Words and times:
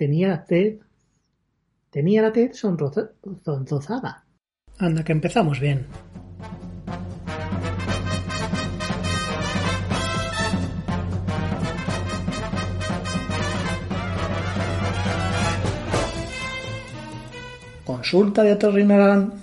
tenía 0.00 0.28
la 0.28 0.44
tez... 0.46 0.80
Tenía 1.90 2.22
la 2.22 2.32
tez 2.32 2.56
sonrosada. 2.56 4.24
Anda, 4.78 5.04
que 5.04 5.12
empezamos 5.12 5.60
bien. 5.60 5.86
Consulta 17.84 18.42
de 18.42 18.52
otorrino 18.52 19.34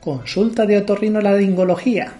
Consulta 0.00 0.66
de 0.66 0.78
otorrinolaringología. 0.78 2.12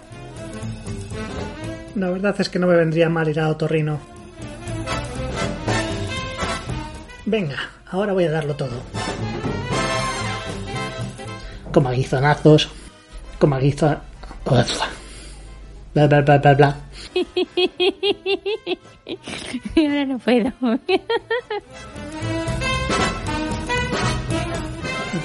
La 1.95 2.11
verdad 2.11 2.33
es 2.39 2.47
que 2.47 2.59
no 2.59 2.67
me 2.67 2.77
vendría 2.77 3.09
mal 3.09 3.27
ir 3.27 3.41
a 3.41 3.49
otorrino. 3.49 4.16
Venga, 7.27 7.57
ahora 7.91 8.13
voy 8.13 8.23
a 8.23 8.31
darlo 8.31 8.55
todo. 8.55 8.81
Como 11.73 11.89
aguizonazos, 11.89 12.69
como 13.37 13.55
aguizonazos... 13.55 13.99
Bla, 15.93 16.07
bla, 16.07 16.21
bla, 16.21 16.37
bla, 16.37 16.53
bla. 16.53 16.77
ahora 19.75 20.05
no 20.05 20.17
puedo. 20.19 20.53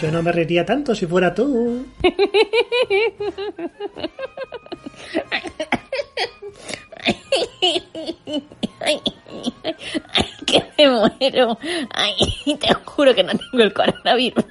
Yo 0.00 0.10
no 0.10 0.24
me 0.24 0.32
reiría 0.32 0.66
tanto 0.66 0.96
si 0.96 1.06
fuera 1.06 1.32
tú. 1.32 1.86
Me 10.82 10.90
muero. 10.90 11.58
Ay, 11.90 12.56
te 12.58 12.74
juro 12.74 13.14
que 13.14 13.22
no 13.22 13.32
tengo 13.32 13.62
el 13.62 13.72
coronavirus. 13.72 14.44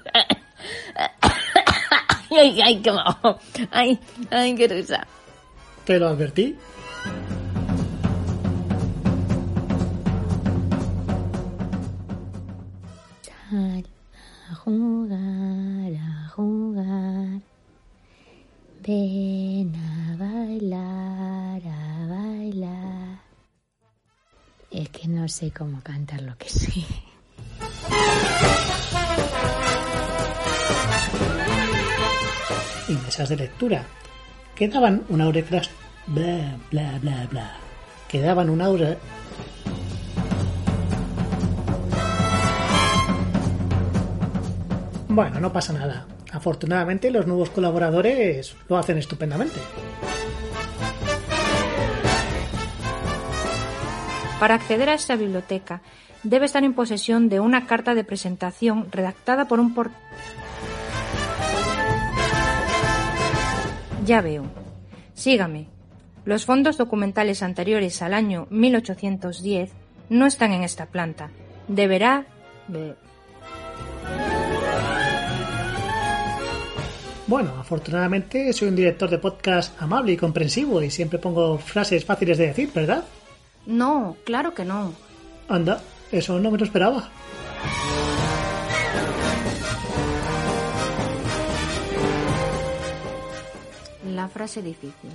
Ay, 2.30 2.62
ay, 2.62 2.82
qué 2.82 2.92
malo. 2.92 3.40
Ay, 3.72 4.00
ay, 4.30 4.56
qué 4.56 4.68
risa. 4.68 5.06
Te 5.84 6.00
lo 6.00 6.08
advertí. 6.08 6.56
Sal 13.22 13.86
a 14.50 14.56
jugar, 14.56 15.20
a 16.00 16.30
jugar. 16.30 17.42
Ven 18.84 19.21
Es 24.82 24.90
que 24.90 25.08
no 25.08 25.28
sé 25.28 25.52
cómo 25.52 25.80
cantar 25.84 26.24
lo 26.24 26.36
que 26.40 26.50
sí. 26.50 26.84
Y 32.90 32.94
mesas 32.94 33.30
de 33.30 33.36
lectura. 33.36 33.86
Quedaban 34.56 35.04
una 35.10 35.26
aura 35.26 35.44
bla 36.08 36.58
bla 36.72 36.98
bla 37.00 37.28
bla. 37.30 37.58
Quedaban 38.10 38.50
una 38.50 38.66
aura 38.66 38.98
Bueno, 45.10 45.40
no 45.40 45.54
pasa 45.54 45.74
nada. 45.74 46.08
Afortunadamente 46.32 47.12
los 47.12 47.28
nuevos 47.28 47.52
colaboradores 47.52 48.56
lo 48.68 48.80
hacen 48.80 48.98
estupendamente. 48.98 49.60
Para 54.42 54.56
acceder 54.56 54.90
a 54.90 54.96
esta 54.96 55.16
biblioteca, 55.16 55.84
debe 56.24 56.48
estar 56.48 56.64
en 56.64 56.74
posesión 56.74 57.30
de 57.30 57.40
una 57.40 57.68
carta 57.68 57.94
de 57.94 58.04
presentación 58.04 58.92
redactada 58.92 59.48
por 59.48 59.60
un 59.60 59.76
por... 59.76 59.92
Ya 64.04 64.22
veo. 64.22 64.46
Sígame. 65.14 65.68
Los 66.26 66.46
fondos 66.46 66.76
documentales 66.80 67.44
anteriores 67.44 68.02
al 68.02 68.16
año 68.16 68.48
1810 68.50 69.74
no 70.10 70.26
están 70.26 70.54
en 70.54 70.64
esta 70.64 70.88
planta. 70.88 71.30
Deberá... 71.68 72.26
Bueno, 77.28 77.52
afortunadamente 77.60 78.52
soy 78.54 78.70
un 78.70 78.76
director 78.76 79.08
de 79.08 79.20
podcast 79.20 79.80
amable 79.80 80.14
y 80.14 80.18
comprensivo 80.18 80.82
y 80.82 80.90
siempre 80.90 81.20
pongo 81.20 81.60
frases 81.60 82.04
fáciles 82.04 82.40
de 82.40 82.48
decir, 82.48 82.72
¿verdad? 82.74 83.04
No, 83.66 84.18
claro 84.26 84.54
que 84.54 84.66
no. 84.66 84.94
Anda, 85.48 85.82
eso 86.12 86.40
no 86.40 86.52
me 86.52 86.58
lo 86.58 86.66
esperaba. 86.66 87.10
La 94.06 94.28
frase 94.28 94.62
difícil. 94.62 95.12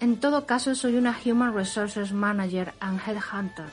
En 0.00 0.16
todo 0.18 0.46
caso, 0.46 0.74
soy 0.74 0.96
una 0.96 1.16
Human 1.24 1.54
Resources 1.54 2.12
Manager 2.12 2.74
and 2.80 3.00
Headhunter. 3.00 3.66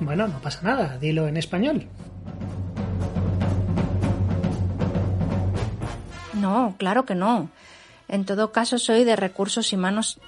Bueno, 0.00 0.28
no 0.28 0.38
pasa 0.40 0.60
nada, 0.62 0.98
dilo 0.98 1.26
en 1.28 1.36
español. 1.36 1.86
No, 6.34 6.74
claro 6.78 7.04
que 7.04 7.14
no. 7.14 7.48
En 8.08 8.24
todo 8.24 8.52
caso, 8.52 8.78
soy 8.78 9.04
de 9.04 9.16
recursos 9.16 9.72
humanos. 9.72 10.18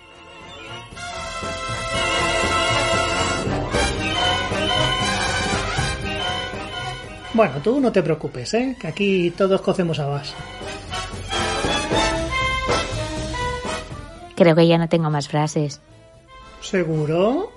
Bueno, 7.34 7.60
tú 7.62 7.80
no 7.80 7.92
te 7.92 8.02
preocupes, 8.02 8.54
¿eh? 8.54 8.76
Que 8.80 8.86
aquí 8.86 9.30
todos 9.30 9.60
cocemos 9.60 9.98
habas. 9.98 10.32
Creo 14.34 14.56
que 14.56 14.66
ya 14.66 14.78
no 14.78 14.88
tengo 14.88 15.10
más 15.10 15.28
frases. 15.28 15.80
¿Seguro? 16.62 17.52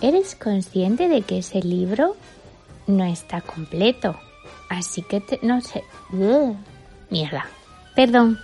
¿Eres 0.00 0.36
consciente 0.36 1.08
de 1.08 1.22
que 1.22 1.38
ese 1.38 1.62
libro 1.62 2.14
no 2.86 3.04
está 3.04 3.40
completo? 3.40 4.16
Así 4.68 5.02
que 5.02 5.20
te, 5.20 5.38
no 5.42 5.60
sé. 5.60 5.84
mierda. 7.10 7.46
Perdón. 7.94 8.38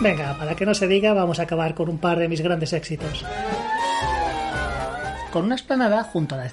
Venga, 0.00 0.34
para 0.38 0.56
que 0.56 0.64
no 0.64 0.72
se 0.72 0.86
diga, 0.86 1.12
vamos 1.12 1.40
a 1.40 1.42
acabar 1.42 1.74
con 1.74 1.90
un 1.90 1.98
par 1.98 2.18
de 2.18 2.28
mis 2.28 2.40
grandes 2.40 2.72
éxitos. 2.72 3.24
Con 5.30 5.44
una 5.44 5.54
esplanada 5.54 6.02
junto 6.04 6.34
a 6.34 6.38
la... 6.38 6.50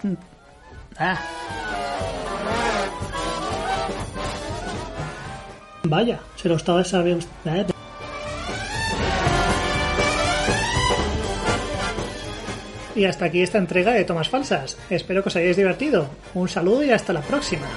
Ah. 1.00 1.18
Vaya, 5.84 6.20
se 6.36 6.50
lo 6.50 6.56
estaba 6.56 6.84
sabiendo... 6.84 7.26
Y 12.98 13.06
hasta 13.06 13.26
aquí 13.26 13.44
esta 13.44 13.60
entrega 13.60 13.94
de 13.94 14.04
Tomas 14.06 14.28
Falsas. 14.28 14.76
Espero 14.90 15.22
que 15.22 15.30
os 15.30 15.36
hayáis 15.36 15.56
divertido. 15.56 16.10
Un 16.34 16.50
saludo 16.50 16.84
y 16.84 16.90
hasta 16.90 17.14
la 17.14 17.22
próxima. 17.22 17.68